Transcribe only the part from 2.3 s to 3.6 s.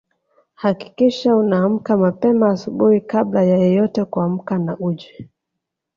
asubuhi kabla ya